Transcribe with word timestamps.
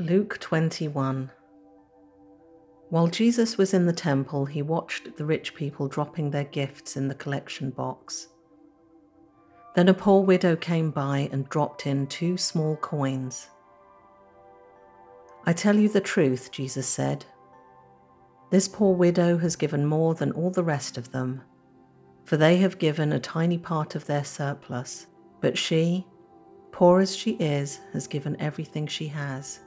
Luke 0.00 0.38
21 0.38 1.28
While 2.88 3.08
Jesus 3.08 3.58
was 3.58 3.74
in 3.74 3.84
the 3.84 3.92
temple, 3.92 4.44
he 4.44 4.62
watched 4.62 5.16
the 5.16 5.24
rich 5.24 5.56
people 5.56 5.88
dropping 5.88 6.30
their 6.30 6.44
gifts 6.44 6.96
in 6.96 7.08
the 7.08 7.16
collection 7.16 7.70
box. 7.70 8.28
Then 9.74 9.88
a 9.88 9.94
poor 9.94 10.22
widow 10.22 10.54
came 10.54 10.92
by 10.92 11.28
and 11.32 11.48
dropped 11.48 11.84
in 11.84 12.06
two 12.06 12.36
small 12.36 12.76
coins. 12.76 13.48
I 15.46 15.52
tell 15.52 15.74
you 15.74 15.88
the 15.88 16.00
truth, 16.00 16.52
Jesus 16.52 16.86
said. 16.86 17.24
This 18.50 18.68
poor 18.68 18.94
widow 18.94 19.36
has 19.38 19.56
given 19.56 19.84
more 19.84 20.14
than 20.14 20.30
all 20.30 20.52
the 20.52 20.62
rest 20.62 20.96
of 20.96 21.10
them, 21.10 21.42
for 22.24 22.36
they 22.36 22.58
have 22.58 22.78
given 22.78 23.12
a 23.12 23.18
tiny 23.18 23.58
part 23.58 23.96
of 23.96 24.06
their 24.06 24.24
surplus, 24.24 25.08
but 25.40 25.58
she, 25.58 26.06
poor 26.70 27.00
as 27.00 27.16
she 27.16 27.32
is, 27.32 27.80
has 27.92 28.06
given 28.06 28.40
everything 28.40 28.86
she 28.86 29.08
has. 29.08 29.58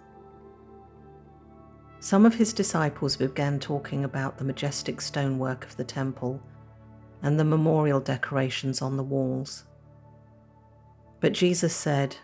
Some 2.01 2.25
of 2.25 2.33
his 2.33 2.51
disciples 2.51 3.15
began 3.15 3.59
talking 3.59 4.03
about 4.03 4.37
the 4.37 4.43
majestic 4.43 5.01
stonework 5.01 5.63
of 5.65 5.77
the 5.77 5.83
temple 5.83 6.41
and 7.21 7.39
the 7.39 7.43
memorial 7.43 7.99
decorations 7.99 8.81
on 8.81 8.97
the 8.97 9.03
walls. 9.03 9.65
But 11.19 11.33
Jesus 11.33 11.75
said, 11.75 12.15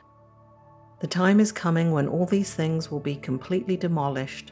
The 0.99 1.05
time 1.05 1.39
is 1.39 1.51
coming 1.51 1.91
when 1.91 2.07
all 2.07 2.25
these 2.25 2.55
things 2.55 2.89
will 2.89 2.99
be 2.99 3.17
completely 3.17 3.77
demolished. 3.77 4.51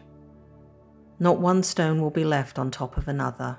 Not 1.19 1.39
one 1.39 1.63
stone 1.63 2.03
will 2.03 2.11
be 2.11 2.23
left 2.23 2.59
on 2.59 2.69
top 2.69 2.95
of 2.95 3.07
another. 3.07 3.57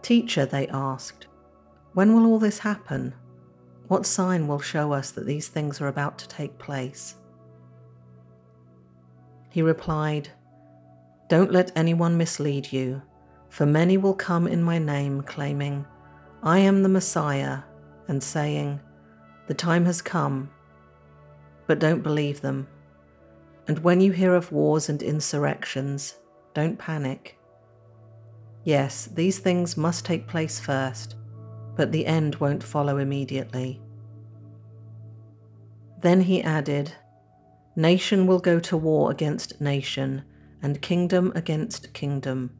Teacher, 0.00 0.46
they 0.46 0.68
asked, 0.68 1.26
when 1.92 2.14
will 2.14 2.24
all 2.24 2.38
this 2.38 2.60
happen? 2.60 3.14
What 3.88 4.06
sign 4.06 4.48
will 4.48 4.60
show 4.60 4.92
us 4.92 5.10
that 5.10 5.26
these 5.26 5.48
things 5.48 5.82
are 5.82 5.88
about 5.88 6.16
to 6.18 6.28
take 6.28 6.56
place? 6.56 7.16
He 9.58 9.62
replied, 9.62 10.28
Don't 11.26 11.50
let 11.50 11.72
anyone 11.74 12.16
mislead 12.16 12.72
you, 12.72 13.02
for 13.48 13.66
many 13.66 13.96
will 13.96 14.14
come 14.14 14.46
in 14.46 14.62
my 14.62 14.78
name, 14.78 15.20
claiming, 15.22 15.84
I 16.44 16.60
am 16.60 16.84
the 16.84 16.88
Messiah, 16.88 17.62
and 18.06 18.22
saying, 18.22 18.78
The 19.48 19.54
time 19.54 19.84
has 19.86 20.00
come. 20.00 20.48
But 21.66 21.80
don't 21.80 22.04
believe 22.04 22.40
them. 22.40 22.68
And 23.66 23.80
when 23.80 24.00
you 24.00 24.12
hear 24.12 24.32
of 24.32 24.52
wars 24.52 24.88
and 24.88 25.02
insurrections, 25.02 26.20
don't 26.54 26.78
panic. 26.78 27.36
Yes, 28.62 29.06
these 29.06 29.40
things 29.40 29.76
must 29.76 30.04
take 30.04 30.28
place 30.28 30.60
first, 30.60 31.16
but 31.74 31.90
the 31.90 32.06
end 32.06 32.36
won't 32.36 32.62
follow 32.62 32.98
immediately. 32.98 33.82
Then 36.00 36.20
he 36.20 36.44
added, 36.44 36.92
Nation 37.78 38.26
will 38.26 38.40
go 38.40 38.58
to 38.58 38.76
war 38.76 39.08
against 39.12 39.60
nation, 39.60 40.24
and 40.60 40.82
kingdom 40.82 41.30
against 41.36 41.92
kingdom. 41.94 42.50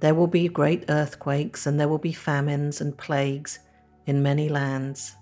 There 0.00 0.14
will 0.14 0.28
be 0.28 0.48
great 0.48 0.86
earthquakes, 0.88 1.66
and 1.66 1.78
there 1.78 1.86
will 1.86 1.98
be 1.98 2.14
famines 2.14 2.80
and 2.80 2.96
plagues 2.96 3.58
in 4.06 4.22
many 4.22 4.48
lands. 4.48 5.14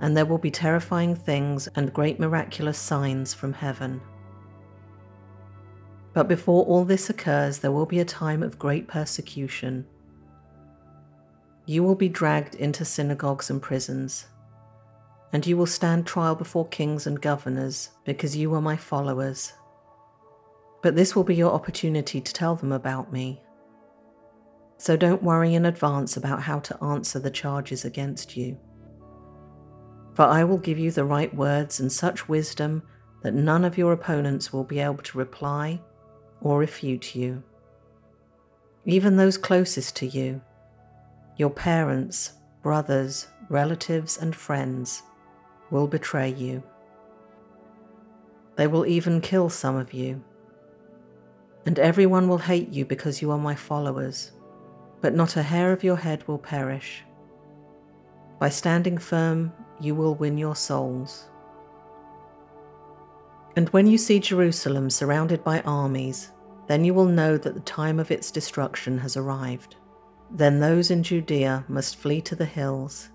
And 0.00 0.16
there 0.16 0.26
will 0.26 0.38
be 0.38 0.50
terrifying 0.50 1.14
things 1.14 1.68
and 1.76 1.92
great 1.92 2.18
miraculous 2.18 2.76
signs 2.76 3.34
from 3.34 3.52
heaven. 3.52 4.00
But 6.14 6.26
before 6.26 6.64
all 6.64 6.84
this 6.84 7.08
occurs, 7.08 7.60
there 7.60 7.70
will 7.70 7.86
be 7.86 8.00
a 8.00 8.04
time 8.04 8.42
of 8.42 8.58
great 8.58 8.88
persecution. 8.88 9.86
You 11.66 11.84
will 11.84 11.94
be 11.94 12.08
dragged 12.08 12.56
into 12.56 12.84
synagogues 12.84 13.48
and 13.48 13.62
prisons 13.62 14.26
and 15.32 15.46
you 15.46 15.56
will 15.56 15.66
stand 15.66 16.06
trial 16.06 16.34
before 16.34 16.66
kings 16.68 17.06
and 17.06 17.20
governors 17.20 17.90
because 18.04 18.36
you 18.36 18.54
are 18.54 18.60
my 18.60 18.76
followers. 18.76 19.52
But 20.82 20.96
this 20.96 21.14
will 21.14 21.24
be 21.24 21.34
your 21.34 21.52
opportunity 21.52 22.20
to 22.20 22.32
tell 22.32 22.56
them 22.56 22.72
about 22.72 23.12
me. 23.12 23.42
So 24.78 24.96
don't 24.96 25.22
worry 25.22 25.54
in 25.54 25.66
advance 25.66 26.16
about 26.16 26.42
how 26.42 26.60
to 26.60 26.82
answer 26.84 27.18
the 27.18 27.30
charges 27.30 27.84
against 27.84 28.36
you. 28.36 28.58
For 30.14 30.22
I 30.22 30.44
will 30.44 30.58
give 30.58 30.78
you 30.78 30.90
the 30.90 31.04
right 31.04 31.34
words 31.34 31.80
and 31.80 31.92
such 31.92 32.28
wisdom 32.28 32.82
that 33.22 33.34
none 33.34 33.64
of 33.64 33.76
your 33.76 33.92
opponents 33.92 34.52
will 34.52 34.64
be 34.64 34.78
able 34.78 35.02
to 35.02 35.18
reply 35.18 35.80
or 36.40 36.58
refute 36.58 37.14
you. 37.14 37.42
Even 38.84 39.16
those 39.16 39.36
closest 39.36 39.96
to 39.96 40.06
you, 40.06 40.40
your 41.36 41.50
parents, 41.50 42.32
brothers, 42.62 43.26
relatives, 43.48 44.18
and 44.18 44.34
friends, 44.34 45.02
will 45.70 45.86
betray 45.86 46.28
you. 46.32 46.62
They 48.56 48.66
will 48.66 48.86
even 48.86 49.20
kill 49.20 49.48
some 49.50 49.76
of 49.76 49.92
you. 49.92 50.22
And 51.66 51.78
everyone 51.78 52.28
will 52.28 52.38
hate 52.38 52.70
you 52.70 52.84
because 52.84 53.22
you 53.22 53.30
are 53.30 53.38
my 53.38 53.54
followers, 53.54 54.32
but 55.00 55.14
not 55.14 55.36
a 55.36 55.42
hair 55.42 55.72
of 55.72 55.84
your 55.84 55.96
head 55.96 56.26
will 56.26 56.38
perish. 56.38 57.04
By 58.38 58.48
standing 58.48 58.98
firm, 58.98 59.52
you 59.80 59.94
will 59.94 60.14
win 60.14 60.38
your 60.38 60.56
souls. 60.56 61.28
And 63.56 63.68
when 63.70 63.86
you 63.86 63.98
see 63.98 64.20
Jerusalem 64.20 64.88
surrounded 64.90 65.42
by 65.44 65.60
armies, 65.62 66.30
then 66.68 66.84
you 66.84 66.94
will 66.94 67.06
know 67.06 67.36
that 67.36 67.54
the 67.54 67.60
time 67.60 67.98
of 67.98 68.10
its 68.10 68.30
destruction 68.30 68.98
has 68.98 69.16
arrived. 69.16 69.76
Then 70.30 70.60
those 70.60 70.90
in 70.90 71.02
Judea 71.02 71.64
must 71.68 71.96
flee 71.96 72.20
to 72.22 72.36
the 72.36 72.44
hills 72.44 73.10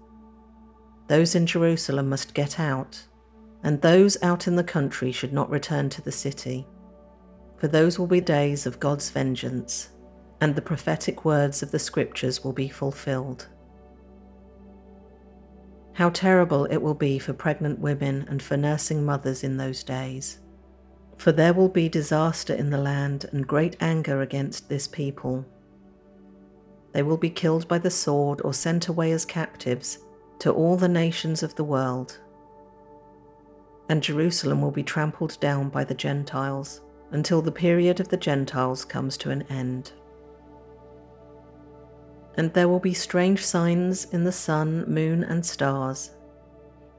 those 1.07 1.35
in 1.35 1.45
Jerusalem 1.45 2.09
must 2.09 2.33
get 2.33 2.59
out, 2.59 3.03
and 3.63 3.81
those 3.81 4.21
out 4.23 4.47
in 4.47 4.55
the 4.55 4.63
country 4.63 5.11
should 5.11 5.33
not 5.33 5.49
return 5.49 5.89
to 5.89 6.01
the 6.01 6.11
city. 6.11 6.67
For 7.57 7.67
those 7.67 7.99
will 7.99 8.07
be 8.07 8.21
days 8.21 8.65
of 8.65 8.79
God's 8.79 9.09
vengeance, 9.09 9.89
and 10.41 10.55
the 10.55 10.61
prophetic 10.61 11.25
words 11.25 11.61
of 11.61 11.71
the 11.71 11.79
Scriptures 11.79 12.43
will 12.43 12.53
be 12.53 12.69
fulfilled. 12.69 13.47
How 15.93 16.09
terrible 16.09 16.65
it 16.65 16.77
will 16.77 16.95
be 16.95 17.19
for 17.19 17.33
pregnant 17.33 17.79
women 17.79 18.25
and 18.27 18.41
for 18.41 18.57
nursing 18.57 19.05
mothers 19.05 19.43
in 19.43 19.57
those 19.57 19.83
days. 19.83 20.39
For 21.17 21.31
there 21.31 21.53
will 21.53 21.69
be 21.69 21.87
disaster 21.87 22.53
in 22.53 22.71
the 22.71 22.79
land 22.79 23.25
and 23.31 23.47
great 23.47 23.77
anger 23.79 24.21
against 24.21 24.69
this 24.69 24.87
people. 24.87 25.45
They 26.93 27.03
will 27.03 27.17
be 27.17 27.29
killed 27.29 27.67
by 27.67 27.77
the 27.77 27.91
sword 27.91 28.41
or 28.43 28.53
sent 28.53 28.87
away 28.87 29.11
as 29.11 29.23
captives 29.23 29.99
to 30.39 30.51
all 30.51 30.77
the 30.77 30.89
nations 30.89 31.43
of 31.43 31.55
the 31.55 31.63
world. 31.63 32.19
And 33.89 34.01
Jerusalem 34.01 34.61
will 34.61 34.71
be 34.71 34.83
trampled 34.83 35.39
down 35.39 35.69
by 35.69 35.83
the 35.83 35.93
Gentiles 35.93 36.81
until 37.11 37.41
the 37.41 37.51
period 37.51 37.99
of 37.99 38.09
the 38.09 38.17
Gentiles 38.17 38.83
comes 38.85 39.17
to 39.17 39.29
an 39.29 39.43
end. 39.43 39.91
And 42.35 42.51
there 42.53 42.67
will 42.67 42.79
be 42.79 42.93
strange 42.93 43.45
signs 43.45 44.05
in 44.05 44.23
the 44.23 44.31
sun, 44.31 44.85
moon, 44.91 45.23
and 45.23 45.45
stars. 45.45 46.11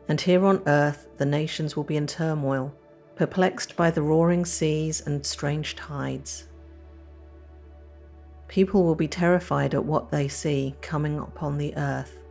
And 0.09 0.21
here 0.21 0.45
on 0.45 0.63
earth 0.67 1.09
the 1.17 1.27
nations 1.27 1.75
will 1.75 1.85
be 1.85 1.97
in 1.97 2.07
turmoil, 2.07 2.73
perplexed 3.17 3.75
by 3.75 3.91
the 3.91 4.03
roaring 4.03 4.45
seas 4.45 5.01
and 5.07 5.25
strange 5.27 5.75
tides. 5.75 6.49
People 8.47 8.85
will 8.85 8.95
be 8.95 9.09
terrified 9.09 9.75
at 9.75 9.85
what 9.85 10.11
they 10.11 10.29
see 10.29 10.77
coming 10.81 11.19
upon 11.19 11.59
the 11.59 11.77
earth 11.77 12.24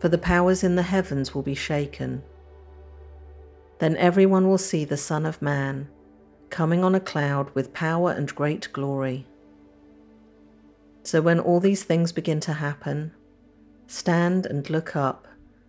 for 0.00 0.08
the 0.08 0.18
powers 0.18 0.64
in 0.64 0.74
the 0.74 0.82
heavens 0.82 1.34
will 1.34 1.42
be 1.42 1.54
shaken. 1.54 2.22
Then 3.78 3.96
everyone 3.96 4.48
will 4.48 4.58
see 4.58 4.84
the 4.84 4.96
Son 4.96 5.24
of 5.24 5.40
Man 5.40 5.88
coming 6.48 6.82
on 6.82 6.94
a 6.94 7.00
cloud 7.00 7.54
with 7.54 7.72
power 7.72 8.10
and 8.10 8.34
great 8.34 8.68
glory. 8.72 9.26
So 11.02 11.22
when 11.22 11.38
all 11.38 11.60
these 11.60 11.84
things 11.84 12.12
begin 12.12 12.40
to 12.40 12.54
happen, 12.54 13.12
stand 13.86 14.46
and 14.46 14.68
look 14.68 14.96
up, 14.96 15.26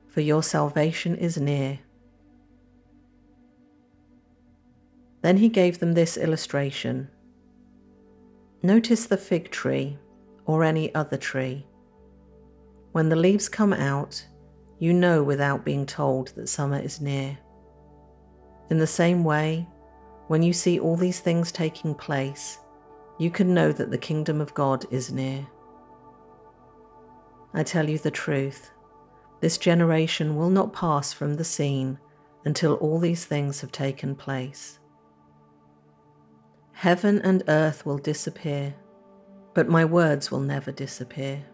for 0.08 0.22
your 0.22 0.44
salvation 0.44 1.16
is 1.16 1.38
near. 1.38 1.80
Then 5.22 5.38
he 5.38 5.50
gave 5.50 5.80
them 5.80 5.94
this 5.94 6.18
illustration. 6.18 7.10
Notice 8.64 9.06
the 9.06 9.18
fig 9.18 9.52
tree 9.52 9.98
or 10.46 10.64
any 10.64 10.94
other 10.94 11.18
tree. 11.18 11.66
When 12.92 13.10
the 13.10 13.16
leaves 13.16 13.48
come 13.48 13.74
out, 13.74 14.26
you 14.80 14.94
know 14.94 15.24
without 15.24 15.64
being 15.64 15.86
told 15.86 16.30
that 16.36 16.50
summer 16.50 16.80
is 16.80 17.00
near. 17.00 17.38
In 18.70 18.80
the 18.80 18.88
same 18.88 19.24
way, 19.24 19.68
when 20.28 20.44
you 20.44 20.54
see 20.54 20.80
all 20.80 20.98
these 20.98 21.20
things 21.20 21.52
taking 21.52 21.94
place, 21.94 22.60
you 23.18 23.30
can 23.30 23.54
know 23.54 23.72
that 23.72 23.92
the 23.92 23.98
kingdom 23.98 24.42
of 24.42 24.54
God 24.54 24.86
is 24.92 25.12
near. 25.12 25.48
I 27.54 27.64
tell 27.64 27.90
you 27.90 27.98
the 27.98 28.12
truth, 28.12 28.72
this 29.42 29.58
generation 29.58 30.36
will 30.36 30.50
not 30.50 30.74
pass 30.74 31.14
from 31.14 31.36
the 31.36 31.44
scene 31.44 32.00
until 32.46 32.76
all 32.76 33.00
these 33.00 33.26
things 33.26 33.62
have 33.62 33.72
taken 33.72 34.16
place. 34.16 34.80
Heaven 36.72 37.20
and 37.22 37.44
earth 37.48 37.86
will 37.86 37.98
disappear, 37.98 38.74
but 39.54 39.70
my 39.70 39.86
words 39.86 40.32
will 40.32 40.40
never 40.40 40.72
disappear. 40.72 41.46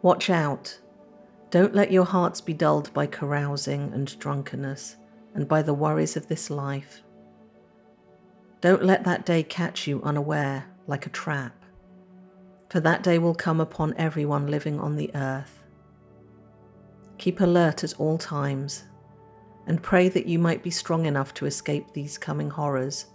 Watch 0.00 0.30
out. 0.30 0.78
Don't 1.50 1.74
let 1.74 1.90
your 1.90 2.04
hearts 2.04 2.40
be 2.40 2.52
dulled 2.52 2.92
by 2.92 3.06
carousing 3.06 3.92
and 3.92 4.18
drunkenness 4.18 4.96
and 5.34 5.48
by 5.48 5.62
the 5.62 5.74
worries 5.74 6.16
of 6.16 6.28
this 6.28 6.50
life. 6.50 7.02
Don't 8.60 8.84
let 8.84 9.04
that 9.04 9.26
day 9.26 9.42
catch 9.42 9.86
you 9.86 10.02
unaware 10.02 10.66
like 10.86 11.06
a 11.06 11.10
trap, 11.10 11.64
for 12.70 12.80
that 12.80 13.02
day 13.02 13.18
will 13.18 13.34
come 13.34 13.60
upon 13.60 13.94
everyone 13.96 14.46
living 14.46 14.78
on 14.78 14.96
the 14.96 15.10
earth. 15.14 15.62
Keep 17.18 17.40
alert 17.40 17.82
at 17.82 17.98
all 17.98 18.18
times 18.18 18.84
and 19.66 19.82
pray 19.82 20.08
that 20.08 20.26
you 20.26 20.38
might 20.38 20.62
be 20.62 20.70
strong 20.70 21.06
enough 21.06 21.34
to 21.34 21.46
escape 21.46 21.92
these 21.92 22.18
coming 22.18 22.50
horrors 22.50 23.06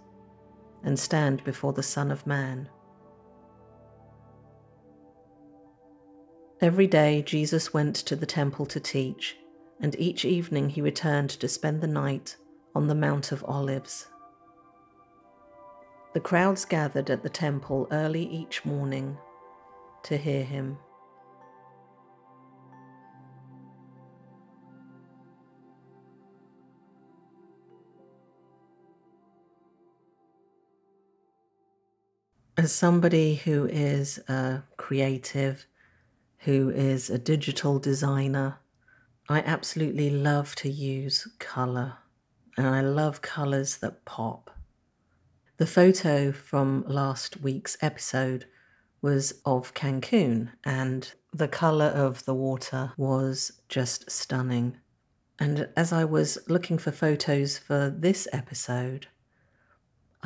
and 0.82 0.98
stand 0.98 1.42
before 1.44 1.72
the 1.72 1.82
Son 1.82 2.10
of 2.10 2.26
Man. 2.26 2.68
Every 6.64 6.86
day 6.86 7.20
Jesus 7.20 7.74
went 7.74 7.94
to 7.96 8.16
the 8.16 8.24
temple 8.24 8.64
to 8.64 8.80
teach, 8.80 9.36
and 9.82 9.94
each 9.98 10.24
evening 10.24 10.70
he 10.70 10.80
returned 10.80 11.28
to 11.28 11.46
spend 11.46 11.82
the 11.82 11.86
night 11.86 12.38
on 12.74 12.86
the 12.86 12.94
Mount 12.94 13.32
of 13.32 13.44
Olives. 13.44 14.06
The 16.14 16.20
crowds 16.20 16.64
gathered 16.64 17.10
at 17.10 17.22
the 17.22 17.28
temple 17.28 17.86
early 17.90 18.24
each 18.24 18.64
morning 18.64 19.18
to 20.04 20.16
hear 20.16 20.42
him. 20.42 20.78
As 32.56 32.72
somebody 32.72 33.34
who 33.34 33.66
is 33.66 34.16
a 34.28 34.62
creative, 34.78 35.66
who 36.44 36.70
is 36.70 37.10
a 37.10 37.18
digital 37.18 37.78
designer, 37.78 38.58
I 39.28 39.40
absolutely 39.40 40.10
love 40.10 40.54
to 40.56 40.68
use 40.68 41.26
colour 41.38 41.98
and 42.56 42.66
I 42.66 42.80
love 42.80 43.22
colours 43.22 43.78
that 43.78 44.04
pop. 44.04 44.50
The 45.56 45.66
photo 45.66 46.32
from 46.32 46.84
last 46.86 47.40
week's 47.40 47.76
episode 47.80 48.46
was 49.00 49.40
of 49.44 49.74
Cancun, 49.74 50.50
and 50.64 51.12
the 51.32 51.48
colour 51.48 51.86
of 51.86 52.24
the 52.24 52.34
water 52.34 52.92
was 52.96 53.60
just 53.68 54.10
stunning. 54.10 54.78
And 55.38 55.68
as 55.76 55.92
I 55.92 56.04
was 56.04 56.38
looking 56.48 56.78
for 56.78 56.90
photos 56.90 57.58
for 57.58 57.90
this 57.90 58.26
episode, 58.32 59.08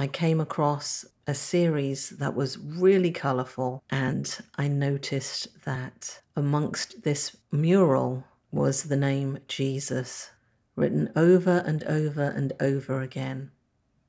I 0.01 0.07
came 0.07 0.41
across 0.41 1.05
a 1.27 1.35
series 1.35 2.11
that 2.11 2.37
was 2.37 2.57
really 2.57 3.11
colourful, 3.11 3.83
and 3.91 4.39
I 4.57 4.69
noticed 4.69 5.49
that 5.65 6.21
amongst 6.37 7.03
this 7.03 7.37
mural 7.51 8.23
was 8.53 8.85
the 8.85 8.97
name 8.97 9.41
Jesus 9.49 10.31
written 10.77 11.11
over 11.17 11.65
and 11.67 11.83
over 11.83 12.23
and 12.23 12.53
over 12.61 13.01
again. 13.01 13.51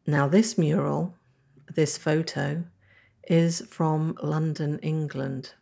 Now, 0.06 0.28
this 0.28 0.60
mural, 0.60 1.16
this 1.74 1.98
photo, 1.98 2.66
is 3.28 3.66
from 3.68 4.16
London, 4.22 4.78
England. 4.84 5.56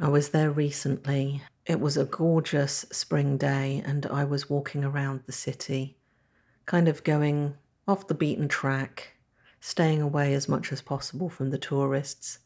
I 0.00 0.08
was 0.08 0.30
there 0.30 0.50
recently. 0.50 1.40
It 1.66 1.78
was 1.78 1.96
a 1.96 2.04
gorgeous 2.04 2.84
spring 2.90 3.36
day, 3.36 3.80
and 3.86 4.06
I 4.06 4.24
was 4.24 4.50
walking 4.50 4.82
around 4.82 5.22
the 5.24 5.32
city, 5.32 5.98
kind 6.66 6.88
of 6.88 7.04
going 7.04 7.54
off 7.88 8.08
the 8.08 8.14
beaten 8.14 8.48
track, 8.48 9.16
staying 9.60 10.00
away 10.00 10.34
as 10.34 10.48
much 10.48 10.72
as 10.72 10.82
possible 10.82 11.28
from 11.28 11.50
the 11.50 11.58
tourists. 11.58 12.40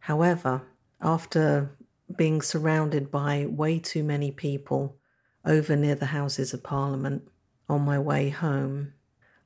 However, 0.00 0.62
after 1.00 1.76
being 2.16 2.42
surrounded 2.42 3.10
by 3.10 3.46
way 3.46 3.78
too 3.78 4.04
many 4.04 4.30
people 4.30 4.96
over 5.44 5.76
near 5.76 5.94
the 5.94 6.06
Houses 6.06 6.52
of 6.52 6.62
Parliament 6.62 7.28
on 7.68 7.82
my 7.82 7.98
way 7.98 8.28
home, 8.28 8.92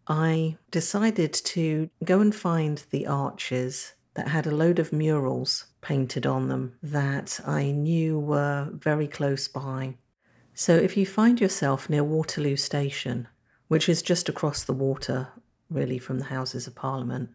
I 0.09 0.57
decided 0.71 1.33
to 1.33 1.91
go 2.05 2.21
and 2.21 2.35
find 2.35 2.85
the 2.91 3.07
arches 3.07 3.95
that 4.15 4.29
had 4.29 4.47
a 4.47 4.55
load 4.55 4.79
of 4.79 4.93
murals 4.93 5.67
painted 5.81 6.27
on 6.27 6.49
them 6.49 6.75
that 6.83 7.41
I 7.47 7.71
knew 7.71 8.19
were 8.19 8.71
very 8.73 9.07
close 9.09 9.49
by. 9.49 9.97
So 10.55 10.75
if 10.75 10.97
you 10.97 11.05
find 11.05 11.41
yourself 11.41 11.91
near 11.91 12.03
Waterloo 12.03 12.57
Station, 12.57 13.29
which 13.69 13.89
is 13.89 14.03
just 14.03 14.29
across 14.29 14.65
the 14.65 14.73
water, 14.73 15.29
really, 15.71 15.99
from 15.99 16.19
the 16.19 16.27
Houses 16.27 16.67
of 16.67 16.75
Parliament, 16.75 17.31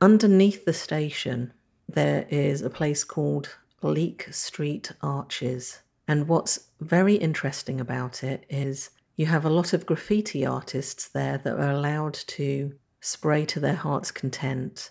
underneath 0.00 0.64
the 0.64 0.72
station 0.72 1.52
there 1.88 2.26
is 2.28 2.62
a 2.62 2.70
place 2.70 3.04
called 3.04 3.56
Leake 3.82 4.28
Street 4.32 4.92
Arches. 5.00 5.80
And 6.08 6.28
what's 6.28 6.68
very 6.80 7.14
interesting 7.14 7.80
about 7.80 8.24
it 8.24 8.44
is 8.48 8.90
you 9.16 9.26
have 9.26 9.44
a 9.44 9.50
lot 9.50 9.72
of 9.72 9.86
graffiti 9.86 10.44
artists 10.44 11.08
there 11.08 11.38
that 11.38 11.54
are 11.54 11.70
allowed 11.70 12.14
to 12.14 12.74
spray 13.00 13.44
to 13.46 13.60
their 13.60 13.74
heart's 13.74 14.10
content. 14.10 14.90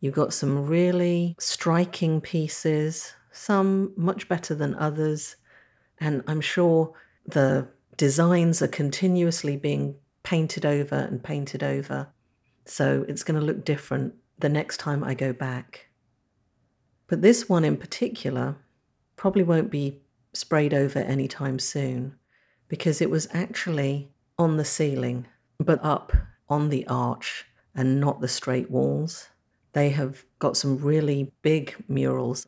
You've 0.00 0.14
got 0.14 0.34
some 0.34 0.66
really 0.66 1.34
striking 1.38 2.20
pieces, 2.20 3.14
some 3.32 3.92
much 3.96 4.28
better 4.28 4.54
than 4.54 4.74
others, 4.74 5.36
and 5.98 6.22
I'm 6.26 6.40
sure 6.40 6.92
the 7.26 7.68
designs 7.96 8.62
are 8.62 8.68
continuously 8.68 9.56
being 9.56 9.96
painted 10.22 10.64
over 10.64 10.94
and 10.96 11.22
painted 11.22 11.62
over. 11.62 12.08
So 12.64 13.04
it's 13.08 13.22
going 13.22 13.38
to 13.38 13.44
look 13.44 13.64
different 13.64 14.14
the 14.38 14.48
next 14.48 14.78
time 14.78 15.02
I 15.02 15.14
go 15.14 15.32
back. 15.32 15.86
But 17.06 17.22
this 17.22 17.48
one 17.48 17.64
in 17.64 17.76
particular 17.76 18.56
probably 19.16 19.42
won't 19.42 19.70
be 19.70 20.00
sprayed 20.32 20.72
over 20.72 20.98
anytime 20.98 21.58
soon 21.58 22.16
because 22.68 23.00
it 23.00 23.10
was 23.10 23.28
actually 23.32 24.10
on 24.38 24.56
the 24.56 24.64
ceiling, 24.64 25.26
but 25.58 25.78
up 25.84 26.12
on 26.48 26.70
the 26.70 26.86
arch 26.86 27.44
and 27.74 28.00
not 28.00 28.20
the 28.20 28.28
straight 28.28 28.70
walls. 28.70 29.28
They 29.72 29.90
have 29.90 30.24
got 30.38 30.56
some 30.56 30.78
really 30.78 31.32
big 31.42 31.74
murals, 31.88 32.46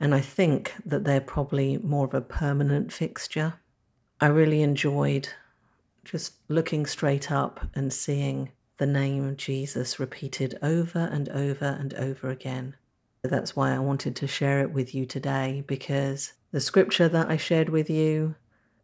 and 0.00 0.14
I 0.14 0.20
think 0.20 0.74
that 0.84 1.04
they're 1.04 1.20
probably 1.20 1.78
more 1.78 2.06
of 2.06 2.14
a 2.14 2.20
permanent 2.20 2.92
fixture. 2.92 3.54
I 4.20 4.26
really 4.26 4.62
enjoyed 4.62 5.28
just 6.04 6.34
looking 6.48 6.86
straight 6.86 7.30
up 7.30 7.66
and 7.74 7.92
seeing 7.92 8.52
the 8.78 8.86
name 8.86 9.36
Jesus 9.36 9.98
repeated 9.98 10.58
over 10.62 10.98
and 10.98 11.28
over 11.28 11.66
and 11.66 11.94
over 11.94 12.28
again. 12.28 12.76
That's 13.22 13.56
why 13.56 13.74
I 13.74 13.78
wanted 13.78 14.14
to 14.16 14.26
share 14.26 14.60
it 14.60 14.72
with 14.72 14.94
you 14.94 15.06
today 15.06 15.64
because 15.66 16.34
the 16.52 16.60
scripture 16.60 17.08
that 17.08 17.30
I 17.30 17.36
shared 17.36 17.68
with 17.68 17.88
you 17.88 18.34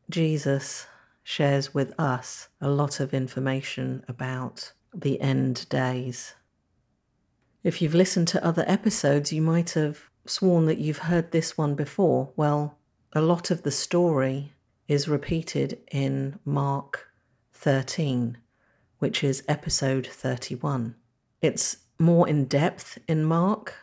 Jesus 0.09 0.87
shares 1.23 1.73
with 1.73 1.93
us 1.99 2.49
a 2.61 2.69
lot 2.69 2.99
of 2.99 3.15
information 3.15 4.05
about 4.09 4.73
the 4.93 5.21
end 5.21 5.69
days. 5.69 6.35
If 7.63 7.81
you've 7.81 7.95
listened 7.95 8.27
to 8.29 8.45
other 8.45 8.65
episodes, 8.67 9.33
you 9.33 9.43
might 9.43 9.71
have 9.71 10.11
sworn 10.27 10.67
that 10.67 10.79
you've 10.79 10.99
heard 10.99 11.31
this 11.31 11.57
one 11.57 11.75
before. 11.75 12.33
Well, 12.35 12.79
a 13.13 13.21
lot 13.21 13.51
of 13.51 13.63
the 13.63 13.71
story 13.71 14.53
is 14.89 15.09
repeated 15.09 15.79
in 15.93 16.39
Mark 16.45 17.10
13, 17.61 18.39
which 19.01 19.23
is 19.23 19.45
episode 19.47 20.07
31. 20.07 20.95
It's 21.43 21.77
more 21.99 22.27
in 22.27 22.47
depth 22.47 22.97
in 23.07 23.23
Mark, 23.23 23.75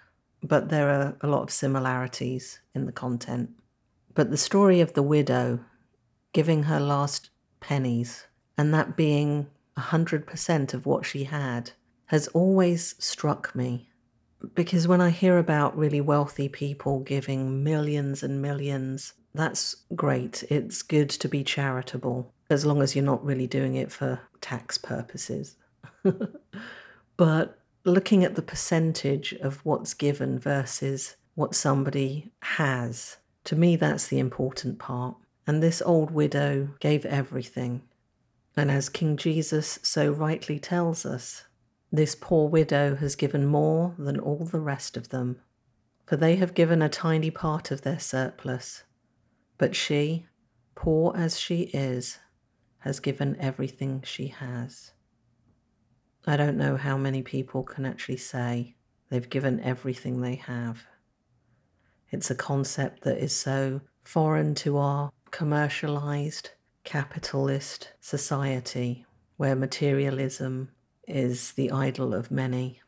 but 0.41 0.69
there 0.69 0.89
are 0.89 1.15
a 1.22 1.27
lot 1.27 1.43
of 1.43 1.51
similarities 1.51 2.60
in 2.74 2.88
the 2.88 2.91
content. 2.91 3.51
But 4.15 4.31
the 4.31 4.38
story 4.38 4.81
of 4.81 4.93
the 4.93 5.03
widow 5.03 5.60
giving 6.34 6.63
her 6.63 6.79
last 6.79 7.29
pennies 7.60 8.25
and 8.57 8.74
that 8.74 8.98
being 8.98 9.46
a 9.77 9.81
100% 9.81 10.74
of 10.74 10.88
what 10.88 11.05
she 11.05 11.25
had 11.25 11.69
has 12.07 12.27
always 12.29 12.96
struck 12.98 13.53
me. 13.53 13.91
Because 14.55 14.88
when 14.88 15.01
I 15.01 15.12
hear 15.12 15.38
about 15.38 15.77
really 15.77 16.01
wealthy 16.01 16.50
people 16.50 17.01
giving 17.01 17.63
millions 17.63 18.24
and 18.24 18.41
millions, 18.41 19.13
that's 19.36 19.75
great. 19.96 20.43
It's 20.50 20.81
good 20.81 21.12
to 21.12 21.27
be 21.29 21.43
charitable 21.43 22.34
as 22.50 22.66
long 22.66 22.82
as 22.82 22.96
you're 22.96 23.06
not 23.06 23.24
really 23.24 23.48
doing 23.48 23.75
it 23.75 23.92
for 23.92 24.20
tax 24.42 24.77
purposes. 24.77 25.56
but 27.18 27.60
looking 27.84 28.24
at 28.24 28.36
the 28.36 28.42
percentage 28.42 29.34
of 29.34 29.66
what's 29.66 29.94
given 29.94 30.39
versus 30.39 31.16
what 31.36 31.56
somebody 31.56 32.32
has 32.42 33.18
to 33.48 33.56
me, 33.56 33.77
that's 33.77 34.08
the 34.08 34.20
important 34.20 34.77
part. 34.77 35.16
And 35.48 35.63
this 35.63 35.82
old 35.82 36.12
widow 36.12 36.68
gave 36.82 37.06
everything. 37.06 37.84
And 38.58 38.70
as 38.70 38.89
King 38.89 39.16
Jesus 39.16 39.80
so 39.82 40.12
rightly 40.12 40.60
tells 40.60 41.06
us, 41.06 41.46
this 41.89 42.13
poor 42.13 42.50
widow 42.50 42.96
has 42.96 43.16
given 43.16 43.46
more 43.46 43.96
than 43.98 44.20
all 44.20 44.44
the 44.44 44.60
rest 44.60 44.98
of 44.98 45.10
them, 45.10 45.39
for 46.06 46.18
they 46.18 46.36
have 46.36 46.56
given 46.56 46.82
a 46.82 46.89
tiny 46.89 47.32
part 47.32 47.72
of 47.72 47.84
their 47.84 48.00
surplus. 48.00 48.84
But 49.58 49.77
she, 49.77 50.25
poor 50.75 51.16
as 51.16 51.39
she 51.39 51.70
is, 51.74 52.20
has 52.88 53.01
given 53.01 53.36
everything 53.38 54.01
she 54.06 54.27
has. 54.27 54.94
I 56.25 56.38
don't 56.38 56.56
know 56.56 56.77
how 56.77 56.98
many 56.98 57.22
people 57.22 57.62
can 57.63 57.86
actually 57.86 58.15
say 58.15 58.77
they've 59.10 59.29
given 59.29 59.60
everything 59.60 60.22
they 60.22 60.36
have. 60.36 60.86
It's 62.12 62.32
a 62.32 62.36
concept 62.36 63.03
that 63.03 63.17
is 63.17 63.36
so 63.36 63.82
foreign 64.06 64.56
to 64.56 64.77
our 64.77 65.12
commercialized 65.32 66.51
capitalist 66.86 67.91
society 68.00 69.06
where 69.36 69.56
materialism 69.56 70.70
is 71.10 71.51
the 71.51 71.72
idol 71.72 72.13
of 72.13 72.32
many. 72.32 72.79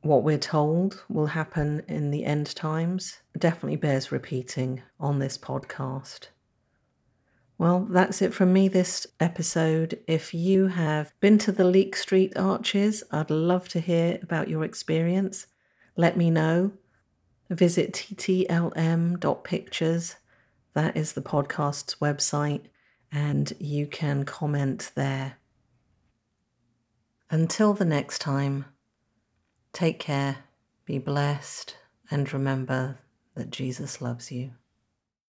What 0.00 0.22
we're 0.22 0.38
told 0.38 1.04
will 1.10 1.26
happen 1.26 1.82
in 1.86 2.10
the 2.10 2.24
end 2.24 2.56
times 2.56 3.18
definitely 3.36 3.76
bears 3.76 4.10
repeating 4.10 4.80
on 4.98 5.18
this 5.18 5.36
podcast. 5.36 6.28
Well, 7.58 7.86
that's 7.90 8.22
it 8.22 8.32
from 8.32 8.52
me 8.52 8.68
this 8.68 9.04
episode. 9.18 9.98
If 10.06 10.32
you 10.32 10.68
have 10.68 11.12
been 11.18 11.38
to 11.38 11.50
the 11.50 11.64
Leake 11.64 11.96
Street 11.96 12.32
Arches, 12.36 13.02
I'd 13.10 13.30
love 13.30 13.68
to 13.70 13.80
hear 13.80 14.20
about 14.22 14.48
your 14.48 14.62
experience. 14.62 15.48
Let 15.96 16.16
me 16.16 16.30
know. 16.30 16.70
Visit 17.50 17.94
ttlm.pictures. 17.94 20.16
That 20.74 20.96
is 20.96 21.14
the 21.14 21.22
podcast's 21.22 21.96
website, 21.96 22.66
and 23.10 23.52
you 23.58 23.88
can 23.88 24.24
comment 24.24 24.92
there. 24.94 25.38
Until 27.28 27.74
the 27.74 27.84
next 27.84 28.20
time, 28.20 28.66
take 29.72 29.98
care, 29.98 30.44
be 30.84 31.00
blessed, 31.00 31.76
and 32.08 32.32
remember 32.32 32.98
that 33.34 33.50
Jesus 33.50 34.00
loves 34.00 34.30
you. 34.30 34.52